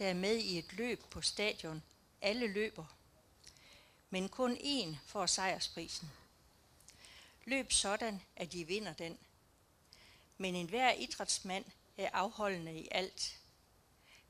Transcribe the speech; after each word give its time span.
der 0.00 0.08
er 0.08 0.14
med 0.14 0.36
i 0.36 0.58
et 0.58 0.72
løb 0.72 1.04
på 1.10 1.22
stadion. 1.22 1.82
Alle 2.20 2.46
løber. 2.46 2.84
Men 4.10 4.28
kun 4.28 4.56
én 4.56 4.96
får 5.06 5.26
sejrsprisen. 5.26 6.10
Løb 7.44 7.72
sådan, 7.72 8.22
at 8.36 8.52
de 8.52 8.64
vinder 8.64 8.92
den. 8.92 9.18
Men 10.38 10.54
enhver 10.54 10.92
idrætsmand 10.92 11.64
er 11.96 12.10
afholdende 12.12 12.80
i 12.80 12.88
alt. 12.90 13.40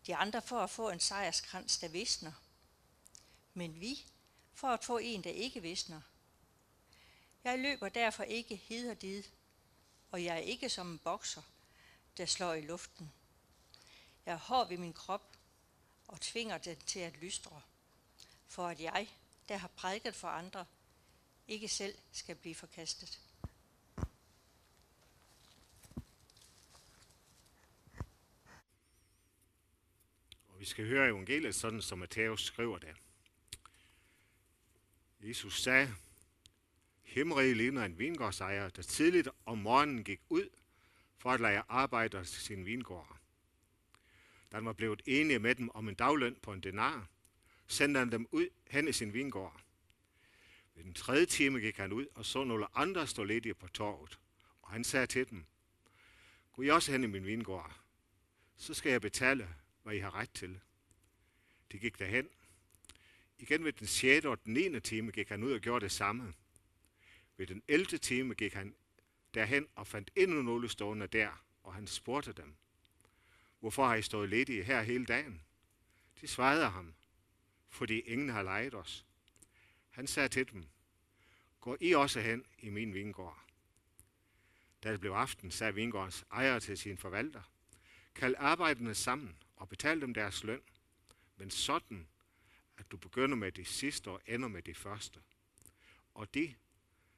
De 0.07 0.17
andre 0.17 0.43
får 0.43 0.61
at 0.61 0.71
få 0.71 0.91
en 0.91 1.01
sejrskrans, 1.01 1.79
der 1.79 1.89
visner. 1.89 2.33
Men 3.55 3.81
vi 3.81 4.07
får 4.55 4.69
at 4.69 4.85
få 4.85 4.99
en, 4.99 5.25
der 5.25 5.31
ikke 5.31 5.63
visner. 5.63 6.01
Jeg 7.45 7.59
løber 7.59 7.89
derfor 7.89 8.23
ikke 8.23 8.57
hid 8.57 8.91
og 8.91 9.03
did, 9.03 9.25
og 10.11 10.25
jeg 10.25 10.35
er 10.35 10.41
ikke 10.41 10.69
som 10.69 10.91
en 10.91 10.99
bokser, 10.99 11.43
der 12.17 12.27
slår 12.27 12.55
i 12.55 12.61
luften. 12.61 13.13
Jeg 14.27 14.33
er 14.33 14.39
hård 14.39 14.69
ved 14.69 14.79
min 14.79 14.93
krop 14.93 15.30
og 16.11 16.21
tvinger 16.21 16.59
den 16.59 16.77
til 16.77 17.01
at 17.01 17.17
lystre, 17.17 17.63
for 18.49 18.69
at 18.69 18.81
jeg, 18.81 19.09
der 19.49 19.57
har 19.57 19.69
prædiket 19.69 20.15
for 20.15 20.29
andre, 20.29 20.67
ikke 21.49 21.69
selv 21.69 21.99
skal 22.13 22.37
blive 22.37 22.55
forkastet. 22.55 23.21
Og 30.49 30.59
vi 30.59 30.65
skal 30.65 30.87
høre 30.87 31.09
evangeliet 31.09 31.55
sådan, 31.55 31.83
som 31.83 31.99
Matthæus 31.99 32.45
skriver 32.45 32.79
det. 32.79 32.97
Jesus 35.21 35.63
sagde, 35.63 35.95
Himmeriget 37.03 37.57
ligner 37.57 37.85
en 37.85 37.99
vingårdsejer, 37.99 38.69
der 38.69 38.83
tidligt 38.83 39.29
om 39.47 39.59
morgenen 39.59 40.05
gik 40.05 40.21
ud 40.29 40.49
for 41.19 41.31
at 41.31 41.41
lade 41.41 41.63
arbejde 41.69 42.25
til 42.25 42.43
sin 42.43 42.67
vingård. 42.67 43.20
Da 44.53 44.57
han 44.57 44.65
var 44.65 44.73
blevet 44.73 45.03
enige 45.07 45.39
med 45.39 45.55
dem 45.55 45.71
om 45.71 45.89
en 45.89 45.95
dagløn 45.95 46.37
på 46.43 46.53
en 46.53 46.61
denar, 46.61 47.09
sendte 47.67 47.99
han 47.99 48.13
dem 48.13 48.29
ud 48.31 48.49
hen 48.71 48.89
i 48.89 48.93
sin 48.93 49.13
vingård. 49.13 49.61
Ved 50.75 50.85
den 50.85 50.95
tredje 50.95 51.27
time 51.27 51.61
gik 51.61 51.77
han 51.77 51.93
ud 51.93 52.07
og 52.15 52.27
så 52.27 52.45
nogle 52.45 52.79
andre 52.79 53.07
stå 53.07 53.25
ledige 53.25 53.55
på 53.55 53.69
torvet, 53.69 54.19
og 54.63 54.71
han 54.71 54.85
sagde 54.85 55.07
til 55.07 55.31
dem, 55.31 55.45
Gå 56.53 56.63
I 56.63 56.69
også 56.69 56.93
hen 56.93 57.05
i 57.05 57.07
min 57.07 57.27
vingård, 57.27 57.81
så 58.57 58.75
skal 58.75 58.93
jeg 58.93 59.01
betale, 59.01 59.55
hvad 59.83 59.95
I 59.95 59.99
har 59.99 60.15
ret 60.15 60.31
til. 60.31 60.61
De 61.73 61.79
gik 61.79 61.99
derhen. 61.99 62.29
Igen 63.39 63.65
ved 63.65 63.73
den 63.73 63.87
6. 63.87 64.27
og 64.27 64.45
den 64.45 64.55
9. 64.55 64.81
time 64.81 65.13
gik 65.13 65.29
han 65.29 65.43
ud 65.43 65.53
og 65.53 65.61
gjorde 65.61 65.85
det 65.85 65.93
samme. 65.93 66.35
Ved 67.37 67.47
den 67.47 67.63
11. 67.69 67.99
time 67.99 68.35
gik 68.35 68.55
han 68.55 68.75
derhen 69.35 69.69
og 69.75 69.87
fandt 69.87 70.11
endnu 70.17 70.43
nogle 70.43 70.69
stående 70.69 71.07
der, 71.07 71.45
og 71.63 71.75
han 71.75 71.87
spurgte 71.87 72.33
dem, 72.33 72.55
Hvorfor 73.61 73.87
har 73.87 73.95
I 73.95 74.03
stået 74.03 74.29
ledige 74.29 74.65
her 74.65 74.83
hele 74.83 75.07
dagen? 75.07 75.43
De 76.21 76.27
svarede 76.27 76.69
ham, 76.69 76.95
fordi 77.69 78.01
ingen 78.01 78.29
har 78.29 78.43
lejet 78.43 78.75
os. 78.75 79.07
Han 79.91 80.07
sagde 80.07 80.29
til 80.29 80.53
dem, 80.53 80.69
Gå 81.61 81.77
I 81.81 81.93
også 81.93 82.21
hen 82.21 82.45
i 82.59 82.69
min 82.69 82.95
vingård. 82.95 83.45
Da 84.83 84.93
det 84.93 85.01
blev 85.01 85.13
aften, 85.13 85.51
sagde 85.51 85.75
vingårdens 85.75 86.25
ejer 86.31 86.59
til 86.59 86.79
sin 86.79 86.99
forvalter, 86.99 87.43
Kald 88.15 88.35
arbejderne 88.39 88.95
sammen 88.95 89.37
og 89.57 89.69
betal 89.69 90.01
dem 90.01 90.15
deres 90.15 90.45
løn, 90.45 90.63
men 91.37 91.51
sådan, 91.51 92.09
at 92.77 92.91
du 92.91 92.97
begynder 92.97 93.37
med 93.37 93.53
det 93.53 93.67
sidste 93.67 94.09
og 94.11 94.21
ender 94.27 94.49
med 94.49 94.63
det 94.63 94.77
første. 94.77 95.21
Og 96.15 96.35
de, 96.35 96.55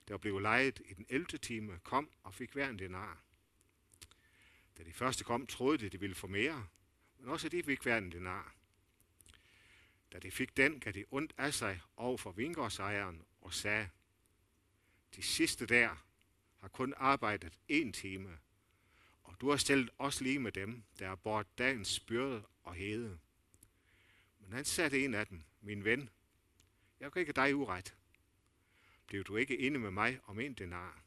der 0.08 0.16
blev 0.16 0.38
lejet 0.38 0.80
i 0.84 0.94
den 0.94 1.06
11. 1.08 1.26
time, 1.26 1.78
kom 1.78 2.10
og 2.22 2.34
fik 2.34 2.52
hver 2.52 2.68
en 2.68 2.78
denar. 2.78 3.22
Da 4.78 4.82
de 4.82 4.92
første 4.92 5.24
kom, 5.24 5.46
troede 5.46 5.78
de, 5.78 5.88
de 5.88 6.00
ville 6.00 6.14
få 6.14 6.26
mere, 6.26 6.66
men 7.18 7.28
også 7.28 7.48
de 7.48 7.62
fik 7.62 7.82
hver 7.82 7.98
en 7.98 8.12
denar. 8.12 8.54
Da 10.12 10.18
de 10.18 10.30
fik 10.30 10.56
den, 10.56 10.80
gav 10.80 10.92
de 10.92 11.04
ondt 11.10 11.32
af 11.38 11.54
sig 11.54 11.80
over 11.96 12.16
for 12.16 12.32
vingårdsejeren 12.32 13.24
og 13.40 13.54
sagde, 13.54 13.88
de 15.16 15.22
sidste 15.22 15.66
der 15.66 16.04
har 16.60 16.68
kun 16.68 16.94
arbejdet 16.96 17.58
en 17.68 17.92
time, 17.92 18.38
og 19.22 19.40
du 19.40 19.50
har 19.50 19.56
stillet 19.56 19.90
os 19.98 20.20
lige 20.20 20.38
med 20.38 20.52
dem, 20.52 20.82
der 20.98 21.08
har 21.08 21.14
bort 21.14 21.58
dagens 21.58 22.00
byrde 22.00 22.42
og 22.62 22.74
hede. 22.74 23.18
Men 24.38 24.52
han 24.52 24.64
sagde 24.64 25.04
en 25.04 25.14
af 25.14 25.26
dem, 25.26 25.44
min 25.60 25.84
ven, 25.84 26.10
jeg 27.00 27.12
kan 27.12 27.20
ikke 27.20 27.32
dig 27.32 27.56
uret. 27.56 27.96
Bliver 29.06 29.24
du 29.24 29.36
ikke 29.36 29.56
inde 29.56 29.78
med 29.78 29.90
mig 29.90 30.20
om 30.24 30.40
en 30.40 30.54
denar? 30.54 31.02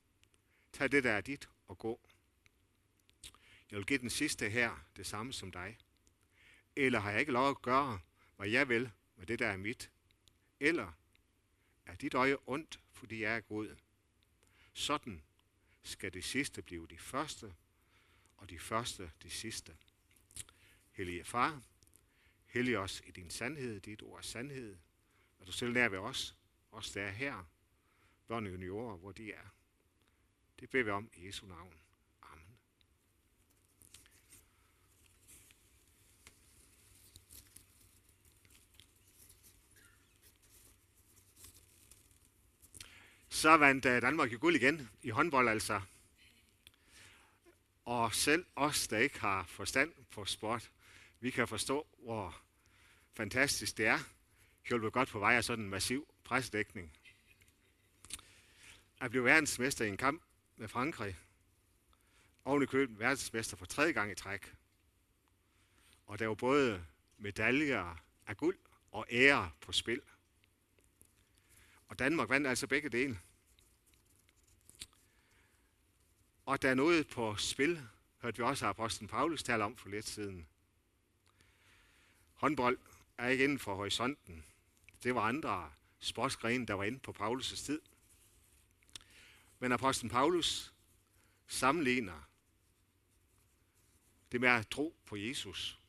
Tag 0.73 0.91
det, 0.91 1.03
der 1.03 1.12
er 1.12 1.22
dit, 1.22 1.50
og 1.68 1.78
gå. 1.78 2.09
Jeg 3.71 3.77
vil 3.77 3.85
give 3.85 3.99
den 3.99 4.09
sidste 4.09 4.49
her 4.49 4.85
det 4.95 5.07
samme 5.07 5.33
som 5.33 5.51
dig. 5.51 5.77
Eller 6.75 6.99
har 6.99 7.11
jeg 7.11 7.19
ikke 7.19 7.31
lov 7.31 7.49
at 7.49 7.61
gøre, 7.61 7.99
hvad 8.35 8.49
jeg 8.49 8.69
vil 8.69 8.91
med 9.15 9.25
det, 9.25 9.39
der 9.39 9.47
er 9.47 9.57
mit? 9.57 9.91
Eller 10.59 10.91
er 11.85 11.95
dit 11.95 12.13
øje 12.13 12.37
ondt, 12.45 12.79
fordi 12.91 13.21
jeg 13.21 13.35
er 13.35 13.39
god? 13.39 13.75
Sådan 14.73 15.23
skal 15.83 16.13
det 16.13 16.23
sidste 16.23 16.61
blive 16.61 16.87
de 16.87 16.97
første, 16.97 17.55
og 18.37 18.49
de 18.49 18.59
første 18.59 19.11
de 19.23 19.29
sidste. 19.29 19.77
Hellige 20.91 21.23
far, 21.23 21.61
hellig 22.45 22.77
os 22.77 23.01
i 23.05 23.11
din 23.11 23.29
sandhed, 23.29 23.79
dit 23.79 24.01
ord 24.01 24.17
er 24.17 24.21
sandhed, 24.21 24.77
og 25.39 25.47
du 25.47 25.51
selv 25.51 25.73
nær 25.73 25.89
ved 25.89 25.99
os, 25.99 26.35
os 26.71 26.91
der 26.91 27.03
er 27.03 27.11
her, 27.11 27.43
børn 28.27 28.45
og 28.45 28.51
juniorer, 28.51 28.97
hvor 28.97 29.11
de 29.11 29.31
er. 29.31 29.47
Det 30.59 30.69
beder 30.69 30.83
vi 30.83 30.89
om 30.89 31.09
i 31.13 31.27
Jesu 31.27 31.45
navn. 31.45 31.73
Amen. 32.21 32.57
Så 43.45 43.57
vandt 43.57 43.85
øh, 43.85 44.01
Danmark 44.01 44.33
jo 44.33 44.38
guld 44.41 44.56
igen 44.56 44.89
i 45.03 45.09
håndbold 45.09 45.50
altså. 45.50 45.81
Og 47.85 48.13
selv 48.13 48.45
os, 48.56 48.88
der 48.88 48.97
ikke 48.97 49.19
har 49.19 49.44
forstand 49.44 49.94
på 50.11 50.25
sport, 50.25 50.72
vi 51.19 51.29
kan 51.29 51.47
forstå, 51.47 51.88
hvor 52.03 52.41
fantastisk 53.13 53.78
det 53.78 53.88
er. 53.88 54.00
Hjulpet 54.67 54.94
godt 54.94 55.09
på 55.09 55.19
vej 55.19 55.35
af 55.35 55.44
sådan 55.44 55.63
en 55.63 55.69
massiv 55.69 56.07
presdækning. 56.23 56.94
At 59.01 59.09
blive 59.09 59.23
verdensmester 59.23 59.85
i 59.85 59.89
en 59.89 59.97
kamp 59.97 60.22
med 60.57 60.67
Frankrig. 60.67 61.17
Oven 62.45 62.63
i 62.63 62.66
køben 62.66 63.00
verdensmester 63.00 63.57
for 63.57 63.66
tredje 63.66 63.91
gang 63.91 64.12
i 64.12 64.16
træk. 64.16 64.53
Og 66.06 66.19
der 66.19 66.27
var 66.27 66.35
både 66.35 66.85
medaljer 67.17 68.03
af 68.27 68.38
guld 68.38 68.57
og 68.91 69.06
ære 69.09 69.51
på 69.62 69.72
spil. 69.72 70.01
Og 71.88 72.00
Danmark 72.00 72.29
vandt 72.29 72.47
altså 72.47 72.67
begge 72.67 72.89
dele. 72.89 73.19
Og 76.45 76.61
der 76.61 76.69
er 76.69 76.73
noget 76.73 77.07
på 77.07 77.35
spil, 77.35 77.88
hørte 78.22 78.38
vi 78.38 78.44
også 78.44 78.66
apostlen 78.67 79.07
Paulus 79.07 79.44
tale 79.44 79.63
om 79.63 79.78
for 79.78 79.89
lidt 79.89 80.07
siden. 80.07 80.47
Håndbold 82.33 82.78
er 83.17 83.28
ikke 83.28 83.44
inden 83.44 83.59
for 83.59 83.75
horisonten. 83.75 84.45
Det 85.03 85.16
var 85.16 85.22
andre 85.22 85.72
sportsgrene, 86.00 86.66
der 86.66 86.73
var 86.73 86.83
inde 86.83 87.00
på 87.00 87.16
Paulus' 87.19 87.66
tid. 87.66 87.81
Men 89.59 89.72
apostlen 89.72 90.09
Paulus 90.09 90.73
sammenligner 91.47 92.29
det 94.31 94.41
med 94.41 94.50
at 94.50 94.67
tro 94.67 94.95
på 95.06 95.16
Jesus, 95.16 95.79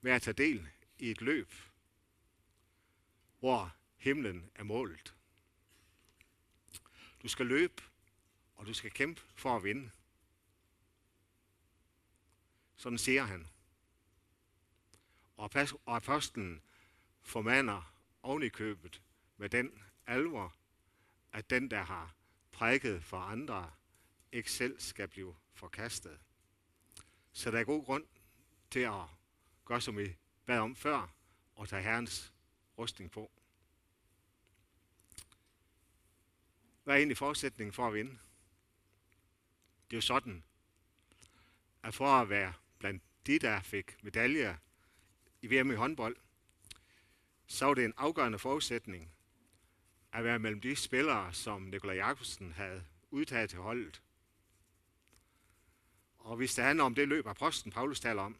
med 0.00 0.12
at 0.12 0.22
tage 0.22 0.34
del 0.34 0.68
i 0.98 1.10
et 1.10 1.20
løb, 1.20 1.52
hvor 3.38 3.74
himlen 3.96 4.50
er 4.54 4.62
målet. 4.62 5.14
Du 7.22 7.28
skal 7.28 7.46
løbe, 7.46 7.82
og 8.62 8.68
du 8.68 8.74
skal 8.74 8.90
kæmpe 8.90 9.20
for 9.34 9.56
at 9.56 9.64
vinde. 9.64 9.90
Sådan 12.76 12.98
siger 12.98 13.24
han. 13.24 13.48
Og 15.36 15.50
apostlen 15.86 16.62
formander 17.22 17.94
oven 18.22 18.42
i 18.42 18.48
købet 18.48 19.02
med 19.36 19.48
den 19.48 19.82
alvor, 20.06 20.54
at 21.32 21.50
den, 21.50 21.70
der 21.70 21.82
har 21.82 22.14
prædiket 22.52 23.04
for 23.04 23.16
andre, 23.16 23.72
ikke 24.32 24.52
selv 24.52 24.80
skal 24.80 25.08
blive 25.08 25.36
forkastet. 25.54 26.18
Så 27.32 27.50
der 27.50 27.58
er 27.58 27.64
god 27.64 27.84
grund 27.84 28.06
til 28.70 28.80
at 28.80 29.04
gøre, 29.64 29.80
som 29.80 29.98
vi 29.98 30.16
bad 30.46 30.58
om 30.58 30.76
før, 30.76 31.14
og 31.54 31.68
tage 31.68 31.82
Herrens 31.82 32.32
rustning 32.78 33.10
på. 33.10 33.30
Hvad 36.84 36.94
er 36.94 36.98
egentlig 36.98 37.16
forudsætningen 37.16 37.72
for 37.72 37.86
at 37.86 37.94
vinde? 37.94 38.18
Det 39.92 39.96
er 39.96 39.98
jo 39.98 40.06
sådan, 40.06 40.44
at 41.82 41.94
for 41.94 42.06
at 42.06 42.28
være 42.28 42.52
blandt 42.78 43.02
de, 43.26 43.38
der 43.38 43.60
fik 43.60 44.04
medaljer 44.04 44.56
i 45.42 45.46
VM 45.46 45.70
i 45.70 45.74
håndbold, 45.74 46.16
så 47.46 47.66
var 47.66 47.74
det 47.74 47.84
en 47.84 47.94
afgørende 47.96 48.38
forudsætning 48.38 49.12
at 50.12 50.24
være 50.24 50.38
mellem 50.38 50.60
de 50.60 50.76
spillere, 50.76 51.34
som 51.34 51.62
Nikolaj 51.62 51.96
Jakobsen 51.96 52.52
havde 52.52 52.84
udtaget 53.10 53.50
til 53.50 53.58
holdet. 53.58 54.02
Og 56.18 56.36
hvis 56.36 56.54
det 56.54 56.64
handler 56.64 56.84
om 56.84 56.94
det 56.94 57.08
løb, 57.08 57.26
apostlen 57.26 57.72
Paulus 57.72 58.00
taler 58.00 58.22
om, 58.22 58.38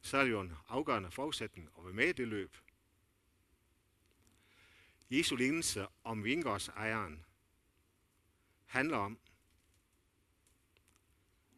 så 0.00 0.16
er 0.16 0.24
det 0.24 0.30
jo 0.30 0.40
en 0.40 0.56
afgørende 0.68 1.10
forudsætning 1.10 1.70
at 1.78 1.84
være 1.84 1.94
med 1.94 2.08
i 2.08 2.12
det 2.12 2.28
løb. 2.28 2.56
Jesu 5.10 5.36
lignelse 5.36 5.86
om 6.04 6.24
vingårdsejeren 6.24 7.24
handler 8.66 8.96
om, 8.96 9.18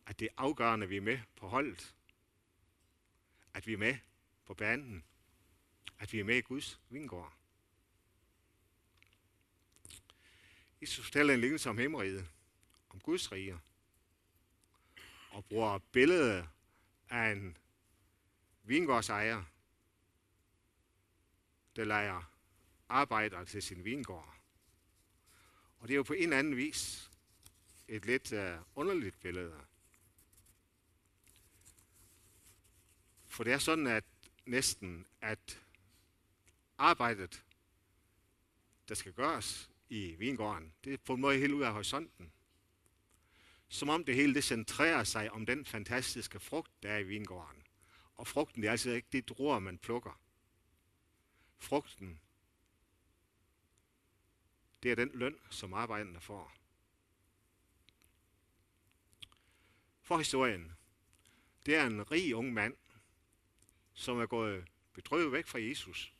at 0.06 0.18
det 0.18 0.24
er 0.24 0.34
afgørende, 0.36 0.84
at 0.84 0.90
vi 0.90 0.96
er 0.96 1.00
med 1.00 1.18
på 1.36 1.48
holdet. 1.48 1.94
At 3.54 3.66
vi 3.66 3.72
er 3.72 3.78
med 3.78 3.96
på 4.44 4.54
banen. 4.54 5.04
At 5.98 6.12
vi 6.12 6.20
er 6.20 6.24
med 6.24 6.36
i 6.36 6.40
Guds 6.40 6.80
vingård. 6.88 7.36
Jesus 10.82 11.04
fortæller 11.04 11.34
en 11.34 11.40
lignelse 11.40 11.70
om 11.70 11.78
himmeriget, 11.78 12.30
om 12.88 13.00
Guds 13.00 13.32
rige, 13.32 13.60
og 15.30 15.44
bruger 15.44 15.78
billedet 15.78 16.48
af 17.10 17.32
en 17.32 17.56
vingårdsejer, 18.62 19.44
der 21.76 21.84
leger 21.84 22.30
arbejder 22.88 23.44
til 23.44 23.62
sin 23.62 23.84
vingård. 23.84 24.34
Og 25.78 25.88
det 25.88 25.94
er 25.94 25.96
jo 25.96 26.02
på 26.02 26.12
en 26.12 26.22
eller 26.22 26.38
anden 26.38 26.56
vis 26.56 27.10
et 27.88 28.04
lidt 28.04 28.32
uh, 28.32 28.64
underligt 28.74 29.20
billede. 29.20 29.60
For 33.40 33.44
det 33.44 33.52
er 33.52 33.58
sådan, 33.58 33.86
at 33.86 34.04
næsten, 34.46 35.06
at 35.20 35.60
arbejdet, 36.78 37.44
der 38.88 38.94
skal 38.94 39.12
gøres 39.12 39.70
i 39.88 40.14
vingården, 40.14 40.74
det 40.84 40.92
er 40.92 40.96
på 40.96 41.14
en 41.14 41.20
måde 41.20 41.38
helt 41.38 41.52
ud 41.52 41.62
af 41.62 41.72
horisonten. 41.72 42.32
Som 43.68 43.88
om 43.88 44.04
det 44.04 44.14
hele 44.14 44.34
det 44.34 44.44
centrerer 44.44 45.04
sig 45.04 45.30
om 45.32 45.46
den 45.46 45.64
fantastiske 45.64 46.40
frugt, 46.40 46.82
der 46.82 46.90
er 46.90 46.98
i 46.98 47.02
vingården. 47.02 47.62
Og 48.14 48.26
frugten 48.26 48.62
det 48.62 48.68
er 48.68 48.72
altså 48.72 48.90
ikke 48.90 49.08
det 49.12 49.28
druer, 49.28 49.58
man 49.58 49.78
plukker. 49.78 50.20
Frugten, 51.58 52.20
det 54.82 54.90
er 54.90 54.94
den 54.96 55.10
løn, 55.14 55.38
som 55.50 55.74
arbejderne 55.74 56.20
får. 56.20 56.52
For 60.02 60.18
historien, 60.18 60.72
det 61.66 61.76
er 61.76 61.86
en 61.86 62.10
rig 62.10 62.34
ung 62.34 62.52
mand, 62.52 62.76
som 64.00 64.18
er 64.18 64.26
gået 64.26 64.64
bedrøvet 64.92 65.32
væk 65.32 65.46
fra 65.46 65.60
Jesus, 65.60 66.12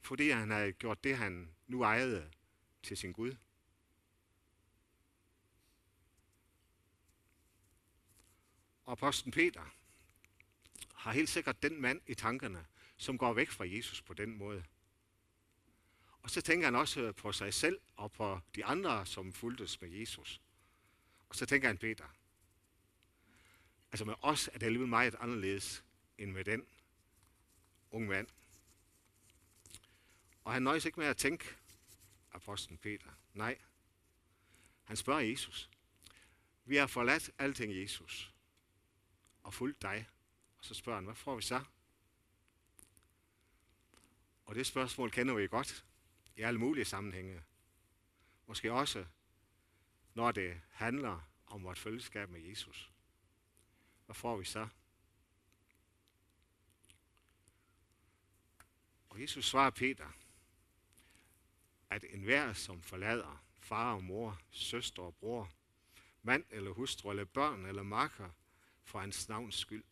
fordi 0.00 0.30
han 0.30 0.50
havde 0.50 0.72
gjort 0.72 1.04
det, 1.04 1.16
han 1.16 1.54
nu 1.66 1.82
ejede 1.82 2.30
til 2.82 2.96
sin 2.96 3.12
Gud. 3.12 3.36
Og 8.84 8.92
apostlen 8.92 9.32
Peter 9.32 9.74
har 10.94 11.12
helt 11.12 11.28
sikkert 11.28 11.62
den 11.62 11.80
mand 11.80 12.00
i 12.06 12.14
tankerne, 12.14 12.66
som 12.96 13.18
går 13.18 13.32
væk 13.32 13.50
fra 13.50 13.64
Jesus 13.68 14.02
på 14.02 14.14
den 14.14 14.36
måde. 14.36 14.64
Og 16.22 16.30
så 16.30 16.40
tænker 16.40 16.66
han 16.66 16.74
også 16.74 17.12
på 17.12 17.32
sig 17.32 17.54
selv 17.54 17.80
og 17.96 18.12
på 18.12 18.40
de 18.54 18.64
andre, 18.64 19.06
som 19.06 19.32
fuldtes 19.32 19.80
med 19.80 19.90
Jesus. 19.90 20.40
Og 21.28 21.34
så 21.34 21.46
tænker 21.46 21.68
han 21.68 21.78
Peter. 21.78 22.16
Altså 23.92 24.04
med 24.04 24.14
os 24.20 24.48
er 24.48 24.58
det 24.58 24.66
alligevel 24.66 24.88
meget 24.88 25.14
anderledes 25.20 25.84
end 26.18 26.32
med 26.32 26.44
den 26.44 26.66
ung 27.94 28.06
mand. 28.06 28.28
Og 30.44 30.52
han 30.52 30.62
nøjes 30.62 30.84
ikke 30.84 31.00
med 31.00 31.06
at 31.06 31.16
tænke, 31.16 31.44
apostlen 32.32 32.78
Peter. 32.78 33.10
Nej, 33.34 33.58
han 34.84 34.96
spørger 34.96 35.20
Jesus. 35.20 35.70
Vi 36.64 36.76
har 36.76 36.86
forladt 36.86 37.30
alting, 37.38 37.80
Jesus, 37.82 38.34
og 39.42 39.54
fulgt 39.54 39.82
dig. 39.82 40.08
Og 40.58 40.64
så 40.64 40.74
spørger 40.74 40.96
han, 40.96 41.04
hvad 41.04 41.14
får 41.14 41.36
vi 41.36 41.42
så? 41.42 41.64
Og 44.46 44.54
det 44.54 44.66
spørgsmål 44.66 45.10
kender 45.10 45.34
vi 45.34 45.48
godt 45.48 45.84
i 46.36 46.42
alle 46.42 46.60
mulige 46.60 46.84
sammenhænge. 46.84 47.42
Måske 48.46 48.72
også, 48.72 49.06
når 50.14 50.32
det 50.32 50.60
handler 50.70 51.20
om 51.46 51.64
vores 51.64 51.80
fællesskab 51.80 52.30
med 52.30 52.40
Jesus. 52.40 52.92
Hvad 54.06 54.14
får 54.14 54.36
vi 54.36 54.44
så? 54.44 54.68
Og 59.14 59.20
Jesus 59.20 59.44
svarer 59.44 59.70
Peter, 59.70 60.10
at 61.90 62.04
enhver, 62.10 62.52
som 62.52 62.82
forlader 62.82 63.44
far 63.60 63.94
og 63.94 64.04
mor, 64.04 64.40
søster 64.50 65.02
og 65.02 65.14
bror, 65.14 65.52
mand 66.22 66.44
eller 66.50 66.70
hustru 66.70 67.10
eller 67.10 67.24
børn 67.24 67.66
eller 67.66 67.82
makker 67.82 68.30
for 68.82 68.98
hans 68.98 69.28
navns 69.28 69.54
skyld, 69.54 69.84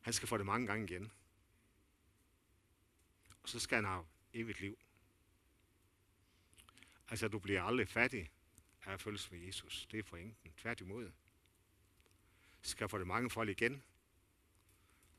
han 0.00 0.12
skal 0.12 0.28
få 0.28 0.36
det 0.36 0.46
mange 0.46 0.66
gange 0.66 0.84
igen. 0.84 1.12
Og 3.42 3.48
så 3.48 3.60
skal 3.60 3.76
han 3.76 3.84
have 3.84 4.06
evigt 4.32 4.60
liv. 4.60 4.78
Altså, 7.08 7.28
du 7.28 7.38
bliver 7.38 7.62
aldrig 7.62 7.88
fattig 7.88 8.30
af 8.84 8.92
at 8.92 9.00
følges 9.00 9.30
med 9.30 9.40
Jesus. 9.40 9.86
Det 9.90 9.98
er 9.98 10.02
pointen. 10.02 10.52
Tværtimod. 10.56 11.12
Skal 12.62 12.88
få 12.88 12.98
det 12.98 13.06
mange 13.06 13.30
folk 13.30 13.48
igen 13.48 13.82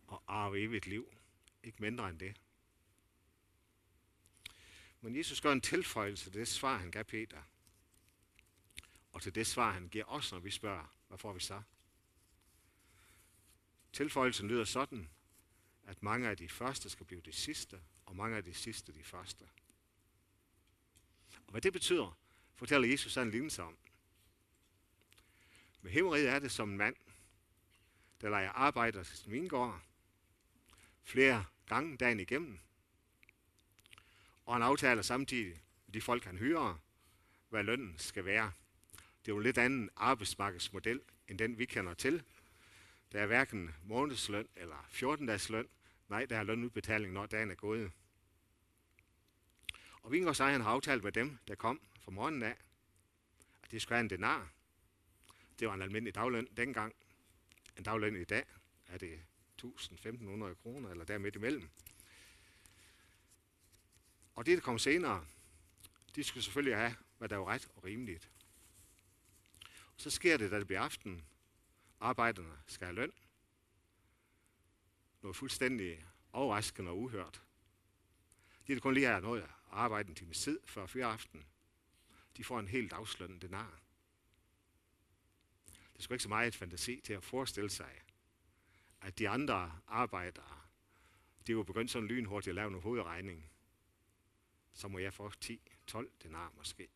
og 0.08 0.24
arve 0.28 0.60
evigt 0.60 0.88
liv. 0.88 1.14
Ikke 1.64 1.82
mindre 1.82 2.10
end 2.10 2.20
det. 2.20 2.42
Men 5.02 5.16
Jesus 5.16 5.42
gør 5.42 5.52
en 5.52 5.62
tilføjelse 5.62 6.26
til 6.26 6.34
det 6.34 6.48
svar, 6.48 6.78
han 6.78 6.92
gav 6.92 7.04
Peter. 7.04 7.42
Og 9.12 9.22
til 9.22 9.36
det 9.36 9.48
svar, 9.48 9.72
han 9.72 9.88
giver 9.88 10.06
os, 10.06 10.32
når 10.32 10.40
vi 10.40 10.52
spørger, 10.52 10.96
hvad 11.08 11.18
får 11.18 11.34
vi 11.34 11.40
så? 11.40 11.62
Tilføjelsen 13.94 14.48
lyder 14.48 14.66
sådan, 14.66 15.10
at 15.86 16.04
mange 16.04 16.30
af 16.30 16.38
de 16.38 16.50
første 16.50 16.90
skal 16.90 17.06
blive 17.06 17.22
de 17.22 17.32
sidste, 17.32 17.82
og 18.06 18.16
mange 18.16 18.38
af 18.38 18.44
de 18.44 18.54
sidste 18.54 18.94
de 18.94 19.04
første. 19.04 19.50
Og 21.46 21.52
hvad 21.52 21.62
det 21.62 21.74
betyder, 21.74 22.18
fortæller 22.56 22.88
Jesus 22.88 23.18
en 23.18 23.32
lignelse 23.32 23.64
om. 23.64 23.78
Med 25.82 25.92
himmeriget 25.92 26.30
er 26.30 26.40
det 26.40 26.52
som 26.52 26.72
en 26.72 26.78
mand, 26.78 26.96
der 28.22 28.30
leger 28.30 28.50
arbejder 28.50 29.04
til 29.04 29.18
sin 29.18 29.32
vingård 29.32 29.82
flere 31.04 31.46
gange 31.68 31.98
dagen 31.98 32.20
igennem. 32.20 32.60
Og 34.46 34.54
han 34.54 34.62
aftaler 34.62 35.02
samtidig 35.02 35.62
med 35.86 35.94
de 35.94 36.02
folk, 36.02 36.26
han 36.26 36.38
hyrer, 36.38 36.80
hvad 37.50 37.64
lønnen 37.64 37.98
skal 37.98 38.26
være. 38.26 38.52
Det 38.92 39.28
er 39.28 39.34
jo 39.34 39.38
en 39.38 39.44
lidt 39.44 39.58
anden 39.58 39.90
arbejdsmarkedsmodel, 39.96 41.02
end 41.28 41.40
den 41.40 41.58
vi 41.58 41.66
kender 41.66 41.94
til. 41.94 42.24
Der 43.12 43.22
er 43.22 43.26
hverken 43.26 43.76
månedsløn 43.84 44.48
eller 44.56 44.88
14-dages 44.92 45.50
løn. 45.50 45.68
Nej, 46.10 46.26
der 46.26 46.38
er 46.38 46.44
lønudbetaling, 46.44 47.14
når 47.14 47.26
dagen 47.26 47.52
er 47.52 47.56
gået. 47.56 47.92
Og 50.02 50.12
vingårdsejeren 50.12 50.62
har 50.62 50.72
aftalt 50.72 51.04
med 51.04 51.12
dem, 51.12 51.38
der 51.48 51.56
kom 51.56 51.82
fra 52.02 52.12
morgenen 52.12 52.44
af, 52.44 52.56
at 53.64 53.72
de 53.72 53.80
skulle 53.80 53.96
have 53.96 54.04
en 54.04 54.10
denar. 54.10 54.52
Det 55.60 55.68
var 55.68 55.74
en 55.74 55.82
almindelig 55.82 56.16
dagløn 56.16 56.48
dengang. 56.58 56.96
En 57.78 57.84
dagløn 57.84 58.16
i 58.16 58.24
dag 58.24 58.44
er 58.88 58.98
det 58.98 59.20
1.000-1.500 59.64 60.54
kroner, 60.54 60.90
eller 60.90 61.06
der 61.06 61.18
midt 61.18 61.36
imellem. 61.36 61.70
Og 64.36 64.46
det, 64.46 64.58
der 64.58 64.62
kom 64.62 64.80
senere, 64.80 65.26
de 66.16 66.24
skulle 66.24 66.44
selvfølgelig 66.44 66.78
have, 66.78 66.96
hvad 67.18 67.30
der 67.30 67.38
var 67.38 67.46
ret 67.46 67.68
og 67.76 67.84
rimeligt. 67.84 68.30
Og 69.96 70.02
så 70.02 70.10
sker 70.10 70.38
det, 70.38 70.52
da 70.52 70.60
det 70.60 70.68
bliver 70.68 70.82
aften. 70.82 71.26
Arbejderne 72.00 72.58
skal 72.68 72.86
have 72.86 72.96
løn. 72.96 73.12
Noget 75.22 75.36
fuldstændig 75.36 76.06
overraskende 76.34 76.92
og 76.92 77.00
uhørt. 77.00 77.42
De, 78.68 78.74
der 78.74 78.80
kun 78.80 78.94
lige 78.94 79.06
har 79.06 79.20
noget 79.20 79.42
at 79.42 79.50
arbejde 79.72 80.10
en 80.10 80.16
time 80.16 80.34
tid 80.34 80.60
før 80.66 80.86
fyreaften, 80.86 81.46
de 82.38 82.44
får 82.44 82.60
en 82.60 82.68
helt 82.68 82.92
dagsløn 82.92 83.40
denar. 83.40 83.80
Det 85.94 86.04
skulle 86.04 86.16
ikke 86.16 86.24
så 86.24 86.30
meget 86.30 86.56
fantasi 86.56 87.02
til 87.04 87.14
at 87.14 87.24
forestille 87.24 87.70
sig, 87.70 88.02
at 89.02 89.20
de 89.20 89.30
andre 89.30 89.80
arbejdere, 89.88 90.62
de 91.48 91.58
var 91.58 91.64
begyndt 91.64 91.92
sådan 91.92 92.08
lynhurtigt 92.08 92.50
at 92.52 92.56
lave 92.56 92.68
en 92.68 92.82
hovedregning 92.82 93.52
så 94.74 94.88
må 94.88 95.00
jeg 95.00 95.14
få 95.14 95.30
10-12 95.30 96.08
denar 96.24 96.52
måske. 96.58 96.90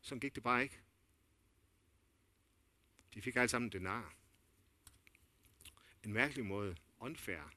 Sådan 0.00 0.20
gik 0.20 0.34
det 0.34 0.42
bare 0.42 0.62
ikke. 0.62 0.80
De 3.14 3.22
fik 3.22 3.36
alle 3.36 3.48
sammen 3.48 3.72
denar. 3.72 4.14
En 6.02 6.12
mærkelig 6.12 6.46
måde. 6.46 6.76
Unfair. 6.98 7.54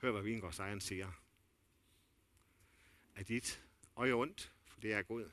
Hør, 0.00 0.10
hvad 0.10 0.22
vingårdsejeren 0.22 0.80
siger. 0.80 1.12
Er 3.14 3.22
dit 3.22 3.62
øje 3.96 4.12
ondt, 4.12 4.52
for 4.66 4.80
det 4.80 4.92
er 4.92 5.02
god. 5.02 5.30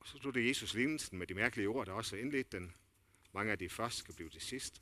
Og 0.00 0.06
så 0.06 0.18
stod 0.18 0.32
det 0.32 0.48
Jesus 0.48 0.74
lignelsen 0.74 1.18
med 1.18 1.26
de 1.26 1.34
mærkelige 1.34 1.68
ord, 1.68 1.86
der 1.86 1.92
også 1.92 2.16
indledt 2.16 2.52
den. 2.52 2.74
Mange 3.32 3.52
af 3.52 3.58
de 3.58 3.68
første 3.68 3.98
skal 3.98 4.14
blive 4.14 4.30
det 4.30 4.42
sidste, 4.42 4.80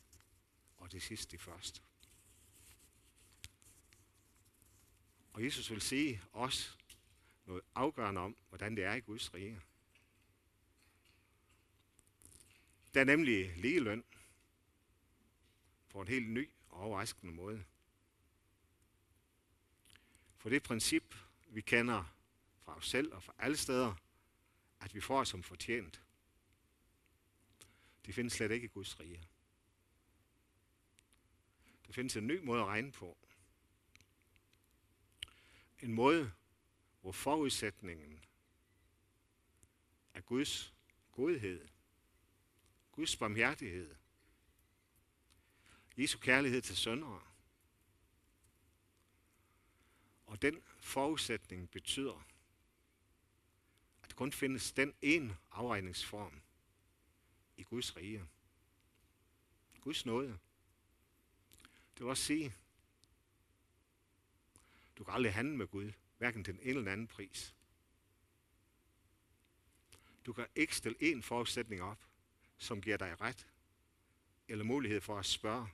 og 0.77 0.93
det 0.93 1.03
sidste 1.03 1.37
de 1.37 1.39
første. 1.39 1.83
Og 5.35 5.45
Jesus 5.45 5.71
vil 5.71 5.81
sige 5.81 6.23
os 6.33 6.79
noget 7.47 7.63
afgørende 7.75 8.21
om, 8.21 8.37
hvordan 8.49 8.77
det 8.77 8.85
er 8.85 8.95
i 8.95 9.01
Guds 9.01 9.35
rige. 9.35 9.61
Der 12.95 13.01
er 13.01 13.05
nemlig 13.05 13.57
ligeløn 13.57 14.05
på 15.89 16.01
en 16.01 16.09
helt 16.09 16.31
ny 16.31 16.51
og 16.69 16.81
overraskende 16.81 17.33
måde. 17.33 17.65
For 20.37 20.49
det 20.49 20.63
princip, 20.63 21.15
vi 21.47 21.61
kender 21.61 22.05
fra 22.65 22.77
os 22.77 22.89
selv 22.89 23.13
og 23.13 23.23
fra 23.23 23.35
alle 23.39 23.57
steder, 23.57 23.95
at 24.81 24.95
vi 24.95 25.01
får 25.01 25.25
som 25.25 25.43
fortjent, 25.43 26.03
det 28.07 28.15
findes 28.15 28.33
slet 28.33 28.51
ikke 28.51 28.65
i 28.65 28.69
Guds 28.69 29.01
rige. 29.01 29.29
Der 31.87 31.93
findes 31.93 32.17
en 32.17 32.27
ny 32.27 32.41
måde 32.45 32.61
at 32.61 32.67
regne 32.67 32.93
på. 32.93 33.24
En 35.85 35.95
måde, 35.95 36.33
hvor 37.01 37.13
forudsætningen 37.13 38.25
er 40.15 40.21
Guds 40.21 40.75
godhed, 41.13 41.69
Guds 42.93 43.17
barmhjertighed, 43.17 43.95
Jesu 45.99 46.19
kærlighed 46.19 46.63
til 46.63 46.77
søndere. 46.77 47.23
Og 50.27 50.43
den 50.43 50.63
forudsætning 50.79 51.71
betyder, 51.71 52.27
at 54.03 54.11
der 54.11 54.17
kun 54.17 54.33
findes 54.33 54.73
den 54.73 54.95
ene 55.03 55.37
afregningsform 55.51 56.43
i 57.57 57.63
Guds 57.63 57.97
rige. 57.97 58.27
Guds 59.81 60.07
nåde. 60.07 60.39
Det 61.95 62.01
vil 62.01 62.07
også 62.07 62.25
sige, 62.25 62.55
du 64.99 65.05
kan 65.05 65.15
aldrig 65.15 65.35
handle 65.35 65.57
med 65.57 65.67
Gud, 65.67 65.93
hverken 66.19 66.45
til 66.45 66.59
en 66.63 66.77
eller 66.77 66.93
anden 66.93 67.07
pris. 67.07 67.55
Du 70.27 70.33
kan 70.33 70.47
ikke 70.55 70.77
stille 70.77 70.97
en 71.01 71.23
forudsætning 71.23 71.83
op, 71.83 72.09
som 72.59 72.83
giver 72.83 72.97
dig 72.97 73.21
ret, 73.21 73.49
eller 74.49 74.65
mulighed 74.65 75.01
for 75.01 75.19
at 75.19 75.27
spørge, 75.27 75.69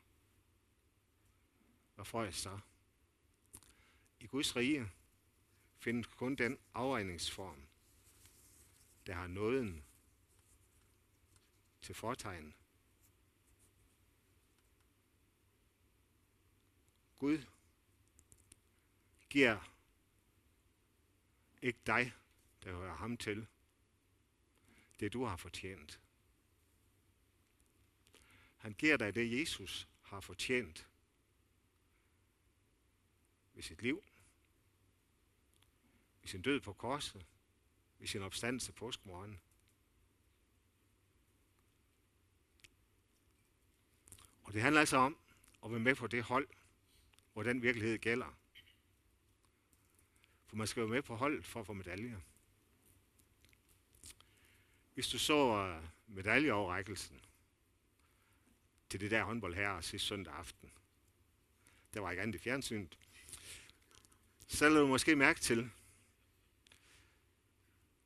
hvad 1.95 2.05
får 2.05 2.23
jeg 2.23 2.35
så? 2.35 2.59
I 4.21 4.27
Guds 4.27 4.57
rige 4.57 4.91
findes 5.79 6.07
kun 6.07 6.35
den 6.35 6.59
afregningsform, 6.75 7.63
der 9.07 9.13
har 9.15 9.27
nåden 9.27 9.85
til 11.83 11.95
fortegn. 11.95 12.55
Gud 17.19 17.45
giver 19.31 19.71
ikke 21.63 21.81
dig, 21.87 22.13
der 22.63 22.73
hører 22.73 22.95
ham 22.95 23.17
til, 23.17 23.47
det 25.01 25.13
du 25.13 25.25
har 25.25 25.37
fortjent. 25.37 26.01
Han 28.57 28.73
giver 28.75 28.97
dig 28.97 29.15
det, 29.15 29.41
Jesus 29.41 29.89
har 30.03 30.21
fortjent 30.21 30.89
ved 33.55 33.63
sit 33.63 33.83
liv, 33.83 34.05
ved 36.21 36.29
sin 36.29 36.43
død 36.43 36.61
på 36.61 36.73
korset, 36.73 37.27
ved 37.99 38.07
sin 38.07 38.23
opstandelse 38.23 38.73
påskmorgen. 38.73 39.41
Og 44.43 44.53
det 44.53 44.63
handler 44.63 44.81
altså 44.81 44.97
om 44.97 45.19
at 45.65 45.71
være 45.71 45.81
med 45.81 45.95
på 45.95 46.07
det 46.07 46.23
hold, 46.23 46.49
hvor 47.33 47.43
den 47.43 47.63
virkelighed 47.63 47.99
gælder. 47.99 48.40
For 50.51 50.57
man 50.57 50.67
skal 50.67 50.81
jo 50.81 50.87
med 50.87 51.03
på 51.03 51.17
holdet 51.17 51.47
for 51.47 51.61
at 51.61 51.67
få 51.67 51.73
medaljer. 51.73 52.21
Hvis 54.95 55.09
du 55.09 55.19
så 55.19 55.57
øh, 55.57 55.85
medaljeoverrækkelsen 56.07 57.21
til 58.89 59.01
det 59.01 59.11
der 59.11 59.23
håndbold 59.23 59.55
her 59.55 59.81
sidste 59.81 60.09
søndag 60.09 60.35
aften, 60.35 60.71
der 61.95 62.01
var 62.01 62.11
ikke 62.11 62.23
andet 62.23 62.35
i 62.35 62.43
fjernsynet, 62.43 62.99
så 64.49 64.69
lavede 64.69 64.83
du 64.83 64.87
måske 64.87 65.17
mærke 65.17 65.41
til, 65.41 65.71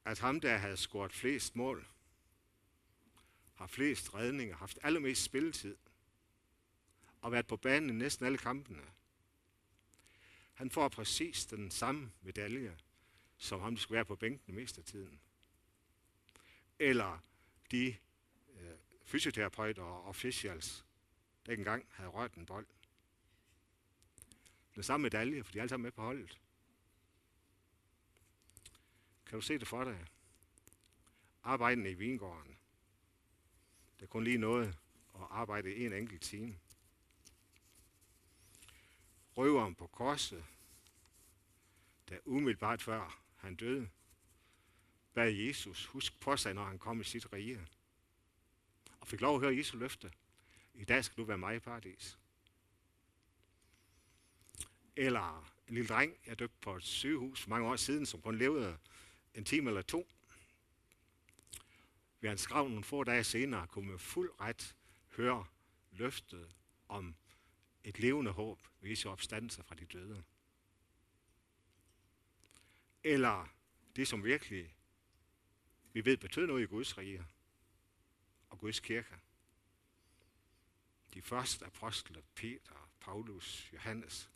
at 0.05 0.19
ham, 0.19 0.41
der 0.41 0.57
havde 0.57 0.77
scoret 0.77 1.13
flest 1.13 1.57
mål, 1.57 1.87
har 3.55 3.67
flest 3.67 4.15
redninger, 4.15 4.57
haft 4.57 4.79
allermest 4.83 5.23
spilletid, 5.23 5.77
og 7.21 7.33
været 7.33 7.47
på 7.47 7.57
banen 7.57 7.91
i 7.91 7.93
næsten 7.93 8.27
alle 8.27 8.39
kampene. 8.39 8.83
Han 10.55 10.71
får 10.71 10.89
præcis 10.89 11.47
den 11.47 11.71
samme 11.71 12.13
medalje, 12.23 12.79
som 13.37 13.61
ham, 13.61 13.75
der 13.75 13.81
skulle 13.81 13.97
være 13.97 14.05
på 14.05 14.17
bænken 14.17 14.55
mest 14.55 14.79
af 14.79 14.85
tiden. 14.85 15.21
Eller 16.79 17.19
de 17.71 17.97
øh, 18.61 18.77
fysioterapeuter 19.05 19.83
og 19.83 20.05
officials, 20.05 20.85
der 21.47 21.53
ikke 21.53 21.61
engang 21.61 21.87
havde 21.91 22.09
rørt 22.09 22.35
en 22.35 22.47
bold. 22.47 22.67
Den 24.75 24.83
samme 24.83 25.03
medalje, 25.03 25.45
for 25.45 25.53
de 25.53 25.59
er 25.59 25.63
alle 25.63 25.69
sammen 25.69 25.83
med 25.83 25.93
på 25.93 26.03
holdet. 26.03 26.41
Kan 29.27 29.39
du 29.39 29.41
se 29.41 29.59
det 29.59 29.69
for 29.69 29.85
dig? 29.85 30.07
Arbejdende 31.43 31.91
i 31.91 31.95
vingården. 31.95 32.57
Det 33.97 34.03
er 34.03 34.07
kun 34.07 34.25
lige 34.25 34.39
noget 34.39 34.69
at 35.15 35.27
arbejde 35.31 35.75
i 35.75 35.87
en 35.87 35.93
enkelt 35.93 36.23
time. 36.23 36.59
Røveren 39.37 39.75
på 39.75 39.87
korset, 39.87 40.45
der 42.09 42.19
umiddelbart 42.25 42.83
før 42.83 43.21
han 43.37 43.57
døde, 43.57 43.89
bad 45.15 45.31
Jesus 45.31 45.87
husk 45.87 46.21
på 46.21 46.37
sig, 46.37 46.55
når 46.55 46.65
han 46.65 46.79
kom 46.79 47.01
i 47.01 47.05
sit 47.05 47.33
rige. 47.33 47.67
Og 49.01 49.09
fik 49.09 49.21
lov 49.21 49.35
at 49.35 49.41
høre 49.41 49.57
Jesu 49.57 49.77
løfte. 49.77 50.13
I 50.75 50.85
dag 50.85 51.05
skal 51.05 51.17
du 51.17 51.25
være 51.25 51.39
mig 51.39 51.57
i 51.57 51.59
paradis. 51.59 52.19
Eller 54.97 55.53
en 55.69 55.75
lille 55.75 55.89
dreng, 55.89 56.15
jeg 56.27 56.39
døbte 56.39 56.57
på 56.61 56.77
et 56.77 56.83
sygehus 56.83 57.43
for 57.43 57.51
mange 57.51 57.69
år 57.69 57.77
siden, 57.77 58.07
som 58.07 58.21
kun 58.21 58.39
levede 58.39 58.79
en 59.35 59.45
time 59.45 59.71
eller 59.71 59.83
to. 59.83 60.09
Ved 62.21 62.29
hans 62.29 62.47
grav 62.47 62.69
nogle 62.69 62.85
få 62.85 63.05
dage 63.05 63.25
senere 63.25 63.67
kunne 63.67 63.91
med 63.91 63.99
fuld 63.99 64.41
ret 64.41 64.77
høre 65.17 65.47
løftet 65.93 66.55
om 66.89 67.15
et 67.85 67.99
levende 67.99 68.31
håb 68.31 68.61
ved 68.81 68.91
Jesu 68.91 69.11
opstandelse 69.11 69.63
fra 69.63 69.75
de 69.75 69.85
døde. 69.85 70.25
Eller 73.03 73.49
det, 73.97 74.09
som 74.09 74.25
virkelig 74.25 74.75
vi 75.93 76.05
ved 76.05 76.17
betød 76.17 76.47
noget 76.47 76.63
i 76.63 76.67
Guds 76.67 76.99
rige 76.99 77.27
og 78.51 78.59
Guds 78.59 78.81
kirke. 78.81 79.21
De 81.15 81.23
første 81.23 81.67
apostle, 81.67 82.23
Peter, 82.35 82.91
Paulus, 83.01 83.73
Johannes, 83.73 84.31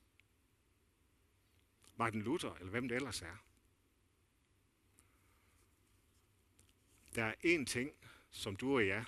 Martin 1.97 2.23
Luther, 2.23 2.55
eller 2.55 2.71
hvem 2.71 2.89
det 2.89 2.97
ellers 2.97 3.23
er. 3.23 3.37
Der 7.15 7.25
er 7.25 7.35
én 7.45 7.65
ting, 7.65 7.93
som 8.31 8.57
du 8.57 8.75
og 8.75 8.87
jeg 8.87 9.05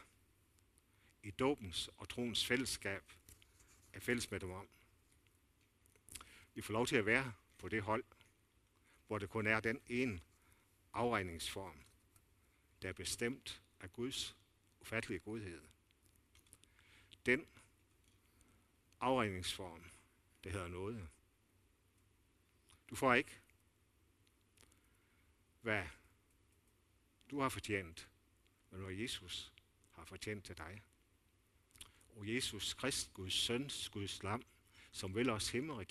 i 1.23 1.31
dåbens 1.31 1.89
og 1.97 2.09
troens 2.09 2.47
fællesskab 2.47 3.13
er 3.93 4.01
fælles 4.01 4.31
med 4.31 4.41
dem 4.41 4.51
om. 4.51 4.69
I 6.55 6.61
får 6.61 6.73
lov 6.73 6.87
til 6.87 6.97
at 6.97 7.07
være 7.07 7.33
på 7.59 7.69
det 7.69 7.83
hold, 7.83 8.05
hvor 9.07 9.19
det 9.19 9.31
kun 9.31 9.47
er 9.47 9.61
den 9.61 9.81
ene 9.87 10.21
afregningsform, 10.93 11.85
der 12.83 12.89
er 12.89 12.93
bestemt 12.93 13.63
af 13.81 13.93
Guds 13.93 14.37
ufattelige 14.81 15.21
godhed. 15.21 15.63
Den 17.27 17.47
afregningsform, 19.01 19.85
det 20.45 20.53
hedder 20.53 20.69
noget. 20.69 21.09
Du 22.91 22.97
får 22.97 23.15
ikke, 23.15 23.41
hvad 25.61 25.85
du 27.31 27.41
har 27.41 27.49
fortjent, 27.49 28.09
men 28.71 28.81
hvad 28.81 28.95
Jesus 28.95 29.53
har 29.91 30.05
fortjent 30.05 30.45
til 30.45 30.59
dig. 30.59 30.83
O 32.21 32.25
Jesus 32.25 32.75
Krist, 32.75 33.15
Guds 33.15 33.35
søn, 33.35 33.71
Guds 33.93 34.23
lam, 34.23 34.43
som 34.93 35.15
vil 35.15 35.31
os 35.31 35.51
himmel. 35.51 35.87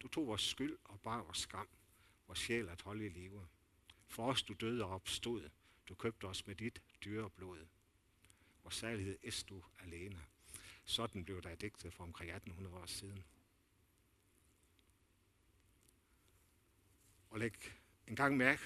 Du 0.00 0.08
tog 0.08 0.26
vores 0.26 0.42
skyld 0.42 0.78
og 0.84 1.00
bar 1.00 1.22
vores 1.22 1.38
skam, 1.38 1.68
vores 2.26 2.38
sjæl 2.38 2.68
at 2.68 2.82
holde 2.82 3.06
i 3.06 3.08
live. 3.08 3.48
For 4.06 4.30
os 4.30 4.42
du 4.42 4.52
døde 4.52 4.84
og 4.84 4.90
opstod, 4.90 5.50
du 5.88 5.94
købte 5.94 6.24
os 6.24 6.46
med 6.46 6.54
dit 6.54 6.82
dyre 7.04 7.30
blod. 7.30 7.66
Vores 8.62 8.74
særlighed 8.74 9.18
er 9.22 9.44
du 9.48 9.64
alene. 9.78 10.24
Sådan 10.84 11.24
blev 11.24 11.42
der 11.42 11.54
digtet 11.54 11.94
for 11.94 12.04
omkring 12.04 12.30
1800 12.30 12.76
år 12.76 12.86
siden. 12.86 13.24
Og 17.30 17.38
læg 17.38 17.54
en 18.06 18.16
gang 18.16 18.36
mærke 18.36 18.62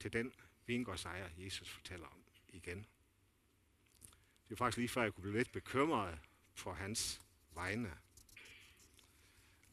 til 0.00 0.12
den 0.12 0.32
vingårdsejer, 0.66 1.30
Jesus 1.38 1.70
fortæller 1.70 2.06
om 2.06 2.24
igen. 2.48 2.86
Det 4.48 4.52
er 4.52 4.56
faktisk 4.56 4.78
lige 4.78 4.88
før, 4.88 5.02
jeg 5.02 5.14
kunne 5.14 5.22
blive 5.22 5.36
lidt 5.36 5.52
bekymret 5.52 6.18
for 6.56 6.72
hans 6.72 7.20
vegne. 7.54 7.98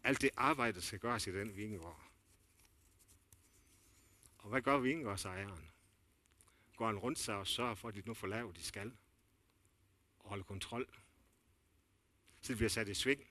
Alt 0.04 0.22
det 0.22 0.30
arbejde 0.38 0.82
skal 0.82 1.00
gøres 1.00 1.28
i 1.28 1.34
den 1.34 1.56
vingård. 1.56 2.04
Og 4.38 4.50
hvad 4.50 4.62
gør 4.62 4.78
vingårdsejeren? 4.78 5.70
Går 6.76 6.86
han 6.86 6.98
rundt 6.98 7.20
sig 7.20 7.36
og 7.36 7.48
sørger 7.48 7.76
for, 7.76 7.88
at 7.88 7.96
de 7.96 8.02
nu 8.06 8.14
får 8.14 8.28
lavet, 8.28 8.56
de 8.56 8.64
skal? 8.64 8.94
og 10.24 10.30
holde 10.30 10.44
kontrol. 10.44 10.88
Så 12.42 12.48
det 12.48 12.58
bliver 12.58 12.70
sat 12.70 12.88
i 12.88 12.94
sving 12.94 13.28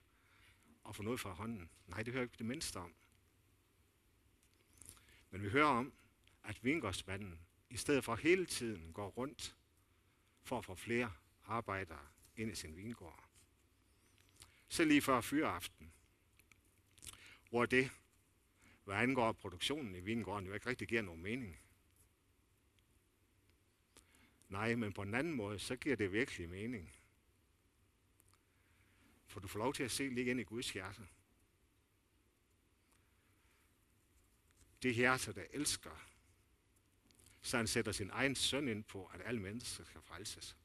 og 0.85 0.97
få 0.97 1.02
noget 1.02 1.21
fra 1.21 1.30
hånden. 1.30 1.71
Nej, 1.87 2.02
det 2.02 2.12
hører 2.12 2.23
ikke 2.23 2.38
det 2.38 2.47
mindste 2.47 2.76
om. 2.76 2.94
Men 5.30 5.42
vi 5.42 5.49
hører 5.49 5.66
om, 5.66 5.92
at 6.44 6.64
vingårdsmanden 6.64 7.40
i 7.71 7.76
stedet 7.76 8.04
for 8.04 8.16
hele 8.16 8.47
tiden 8.47 8.92
går 8.92 9.09
rundt 9.09 9.56
for 10.42 10.59
at 10.59 10.64
få 10.64 10.75
flere 10.75 11.12
arbejdere 11.44 12.06
ind 12.37 12.50
i 12.50 12.54
sin 12.54 12.76
vingård. 12.76 13.28
Så 14.73 14.85
lige 14.85 15.02
før 15.02 15.21
fyreaften, 15.21 15.93
hvor 17.50 17.67
det, 17.67 17.91
hvad 18.85 18.97
angår 18.97 19.33
produktionen 19.33 19.95
i 19.95 20.00
vingården, 20.00 20.47
jo 20.47 20.55
ikke 20.55 20.67
rigtig 20.67 20.88
giver 20.88 21.02
nogen 21.02 21.23
mening. 21.23 21.61
Nej, 24.49 24.75
men 24.75 24.93
på 24.93 25.02
en 25.02 25.14
anden 25.14 25.33
måde, 25.33 25.59
så 25.59 25.76
giver 25.76 25.97
det 25.97 26.12
virkelig 26.12 26.49
mening. 26.49 26.93
For 29.26 29.41
du 29.41 29.49
får 29.49 29.59
lov 29.59 29.75
til 29.75 29.83
at 29.83 29.91
se 29.91 30.09
lige 30.09 30.31
ind 30.31 30.41
i 30.41 30.45
Guds 30.45 30.73
hjerte. 30.73 31.09
Det 34.83 34.95
hjerte, 34.95 35.33
der 35.33 35.45
elsker, 35.50 36.07
så 37.43 37.57
han 37.57 37.67
sætter 37.67 37.93
sin 37.93 38.11
egen 38.11 38.35
søn 38.35 38.69
ind 38.69 38.85
på, 38.85 39.07
at 39.07 39.21
alle 39.25 39.41
mennesker 39.41 39.85
skal 39.85 40.02
frelses. 40.02 40.57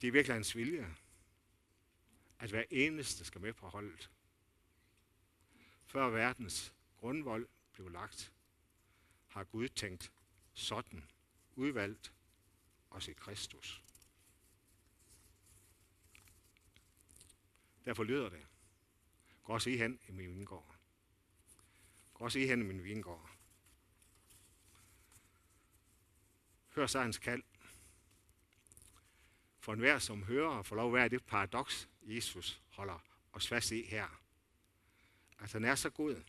Det 0.00 0.08
er 0.08 0.12
virkelig 0.12 0.34
hans 0.34 0.56
vilje, 0.56 0.96
at 2.38 2.50
hver 2.50 2.64
eneste 2.70 3.24
skal 3.24 3.40
med 3.40 3.52
på 3.52 3.68
holdet. 3.68 4.10
Før 5.86 6.08
verdens 6.08 6.74
grundvold 6.96 7.48
blev 7.72 7.88
lagt, 7.88 8.32
har 9.28 9.44
Gud 9.44 9.68
tænkt 9.68 10.12
sådan, 10.54 11.10
udvalgt 11.52 12.12
os 12.90 13.08
i 13.08 13.12
Kristus. 13.12 13.82
Derfor 17.84 18.04
lyder 18.04 18.28
det, 18.28 18.46
gå 19.42 19.52
også 19.52 19.70
i 19.70 19.76
hen 19.76 20.00
i 20.08 20.12
min 20.12 20.30
vingård. 20.30 20.76
Gå 22.14 22.24
også 22.24 22.38
i 22.38 22.46
hen 22.46 22.60
i 22.60 22.64
min 22.64 22.84
vingård. 22.84 23.30
Hør 26.68 26.86
så 26.86 27.00
hans 27.00 27.18
kald. 27.18 27.42
For 29.70 29.74
enhver, 29.74 29.98
som 29.98 30.22
hører, 30.22 30.62
får 30.62 30.76
lov 30.76 30.86
at 30.86 30.94
være 30.94 31.08
det 31.08 31.24
paradoks, 31.24 31.88
Jesus 32.02 32.62
holder 32.68 33.04
os 33.32 33.48
fast 33.48 33.70
i 33.70 33.82
her. 33.82 34.20
At 35.38 35.52
han 35.52 35.64
er 35.64 35.74
så 35.74 35.90
god, 35.90 36.22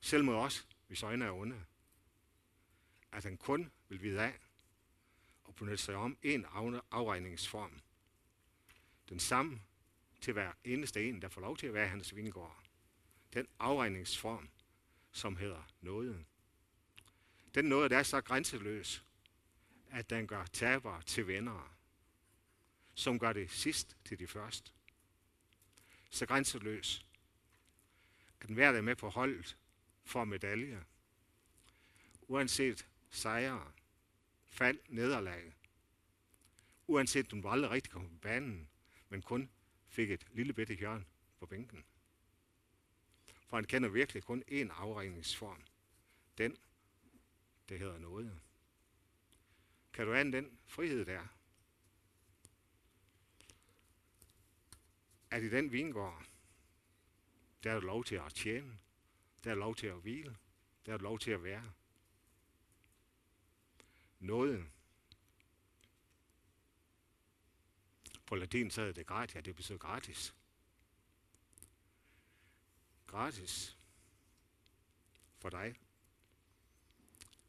selv 0.00 0.24
mod 0.24 0.34
os, 0.34 0.66
hvis 0.86 1.02
øjne 1.02 1.24
er 1.24 1.30
onde, 1.30 1.64
at 3.12 3.24
han 3.24 3.36
kun 3.36 3.70
vil 3.88 4.02
vide 4.02 4.22
af 4.22 4.38
og 5.44 5.54
benytte 5.54 5.84
sig 5.84 5.94
om 5.94 6.18
en 6.22 6.46
afregningsform. 6.90 7.80
Den 9.08 9.20
samme 9.20 9.60
til 10.20 10.32
hver 10.32 10.52
eneste 10.64 11.08
en, 11.08 11.22
der 11.22 11.28
får 11.28 11.40
lov 11.40 11.56
til 11.56 11.66
at 11.66 11.74
være 11.74 11.88
hans 11.88 12.16
vingård. 12.16 12.64
Den 13.34 13.46
afregningsform, 13.58 14.48
som 15.12 15.36
hedder 15.36 15.62
nåden. 15.80 16.26
Den 17.54 17.64
nåde, 17.64 17.88
der 17.88 17.98
er 17.98 18.02
så 18.02 18.20
grænseløs, 18.20 19.04
at 19.90 20.10
den 20.10 20.26
gør 20.26 20.44
tabere 20.44 21.02
til 21.02 21.26
vindere, 21.26 21.68
som 22.94 23.18
gør 23.18 23.32
det 23.32 23.50
sidst 23.50 23.96
til 24.04 24.18
de 24.18 24.26
første. 24.26 24.72
Så 26.10 26.26
grænseløs, 26.26 27.06
at 28.40 28.50
hver, 28.50 28.72
der 28.72 28.78
er 28.78 28.82
med 28.82 28.96
på 28.96 29.08
holdet, 29.08 29.56
får 30.04 30.24
medaljer, 30.24 30.82
Uanset 32.28 32.86
sejre, 33.10 33.72
fald, 34.46 34.78
nederlag. 34.88 35.54
Uanset 36.86 37.30
du 37.30 37.48
aldrig 37.48 37.70
rigtig 37.70 37.92
kom 37.92 38.08
på 38.08 38.18
banen, 38.18 38.68
men 39.08 39.22
kun 39.22 39.50
fik 39.88 40.10
et 40.10 40.26
lille 40.32 40.52
bitte 40.52 40.74
hjørne 40.74 41.04
på 41.38 41.46
bænken. 41.46 41.84
For 43.46 43.56
han 43.56 43.64
kender 43.64 43.88
virkelig 43.88 44.22
kun 44.22 44.42
én 44.50 44.68
afregningsform. 44.70 45.62
Den, 46.38 46.56
det 47.68 47.78
hedder 47.78 47.98
noget. 47.98 48.40
Kan 49.98 50.06
du 50.06 50.14
ane 50.14 50.32
den 50.32 50.58
frihed 50.66 51.04
der? 51.04 51.26
At 55.30 55.42
i 55.42 55.50
den 55.50 55.72
vingård, 55.72 56.26
der 57.62 57.72
er 57.72 57.80
du 57.80 57.86
lov 57.86 58.04
til 58.04 58.14
at 58.14 58.34
tjene, 58.34 58.78
der 59.44 59.50
er 59.50 59.54
lov 59.54 59.76
til 59.76 59.86
at 59.86 60.00
hvile, 60.00 60.36
der 60.86 60.94
er 60.94 60.98
lov 60.98 61.18
til 61.18 61.30
at 61.30 61.42
være. 61.42 61.72
Noget. 64.18 64.70
På 68.26 68.34
latin 68.34 68.70
så 68.70 68.92
det 68.92 69.06
gratis, 69.06 69.34
ja, 69.34 69.40
det 69.40 69.56
betyder 69.56 69.78
gratis. 69.78 70.34
Gratis 73.06 73.78
for 75.38 75.50
dig. 75.50 75.74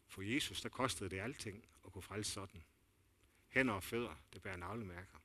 For 0.08 0.22
Jesus, 0.22 0.62
der 0.62 0.70
kostede 0.70 1.10
det 1.10 1.20
alting 1.20 1.66
at 1.90 1.94
kunne 1.94 2.02
frelse 2.02 2.32
sådan. 2.32 2.64
Hænder 3.48 3.74
og 3.74 3.84
fødder, 3.84 4.16
det 4.34 4.42
bærer 4.42 4.58
navlemærker. 4.58 5.18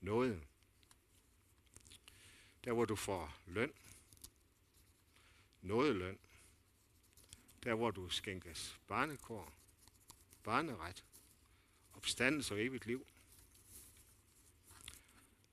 Noget. 0.00 0.46
Der 2.64 2.72
hvor 2.72 2.84
du 2.84 2.96
får 2.96 3.36
løn. 3.46 3.72
Noget 5.62 5.96
løn. 5.96 6.18
Der 7.62 7.74
hvor 7.74 7.90
du 7.90 8.08
skænkes 8.08 8.80
barnekår, 8.86 9.52
barneret, 10.42 11.04
opstandelse 11.92 12.54
og 12.54 12.64
evigt 12.64 12.86
liv. 12.86 13.06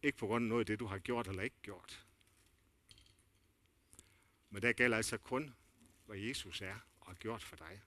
Ikke 0.01 0.17
på 0.17 0.27
grund 0.27 0.45
af 0.45 0.49
noget 0.49 0.59
af 0.59 0.65
det, 0.65 0.79
du 0.79 0.85
har 0.85 0.99
gjort 0.99 1.27
eller 1.27 1.43
ikke 1.43 1.61
gjort. 1.61 2.05
Men 4.49 4.61
der 4.61 4.73
gælder 4.73 4.97
altså 4.97 5.17
kun, 5.17 5.55
hvad 6.05 6.17
Jesus 6.17 6.61
er 6.61 6.79
og 6.99 7.07
har 7.07 7.13
gjort 7.13 7.43
for 7.43 7.55
dig. 7.55 7.81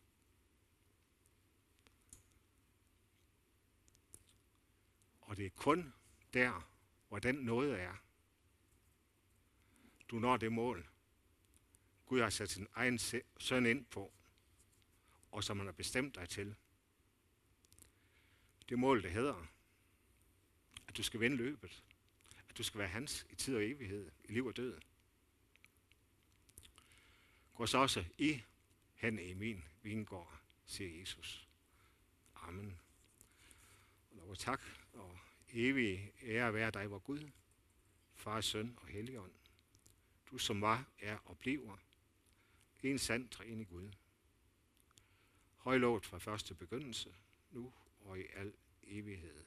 Og 5.35 5.39
det 5.39 5.47
er 5.47 5.51
kun 5.51 5.95
der, 6.33 6.71
hvor 7.09 7.19
den 7.19 7.35
noget 7.35 7.81
er, 7.81 7.95
du 10.09 10.19
når 10.19 10.37
det 10.37 10.53
mål, 10.53 10.89
Gud 12.07 12.21
har 12.21 12.31
sat 12.31 12.51
sin 12.51 12.67
egen 12.75 12.99
søn 13.39 13.67
ind 13.67 13.85
på, 13.85 14.13
og 15.31 15.45
som 15.45 15.59
han 15.59 15.67
har 15.67 15.73
bestemt 15.73 16.15
dig 16.15 16.29
til. 16.29 16.57
Det 18.69 18.79
mål, 18.79 19.03
det 19.03 19.11
hedder, 19.11 19.47
at 20.89 20.97
du 20.97 21.03
skal 21.03 21.21
vinde 21.21 21.37
løbet, 21.37 21.85
at 22.49 22.59
du 22.59 22.63
skal 22.63 22.79
være 22.79 22.89
hans 22.89 23.27
i 23.31 23.35
tid 23.35 23.57
og 23.57 23.65
evighed, 23.65 24.11
i 24.25 24.33
liv 24.33 24.47
og 24.47 24.57
død. 24.57 24.81
Gå 27.55 27.67
så 27.67 27.79
også 27.79 28.05
i 28.19 28.43
hen 28.95 29.19
i 29.19 29.35
min 29.35 29.65
vingård, 29.83 30.41
siger 30.67 31.01
Jesus. 31.01 31.49
Amen. 32.35 32.81
Og 34.11 34.17
lov 34.17 34.37
tak 34.37 34.63
og 34.93 35.24
evig 35.55 36.13
ære 36.23 36.55
være 36.55 36.71
dig, 36.71 36.91
vor 36.91 36.99
Gud, 36.99 37.31
Far, 38.15 38.41
Søn 38.41 38.79
og 38.81 38.87
Helligånd. 38.87 39.33
Du 40.31 40.39
som 40.39 40.61
var, 40.61 40.89
er 40.99 41.17
og 41.25 41.39
bliver 42.79 42.93
en 42.93 42.99
sand 42.99 43.29
træne 43.29 43.65
Gud. 43.65 43.91
Højlovet 45.57 46.07
fra 46.07 46.19
første 46.19 46.55
begyndelse, 46.55 47.15
nu 47.51 47.73
og 48.01 48.19
i 48.19 48.25
al 48.33 48.53
evighed. 48.83 49.45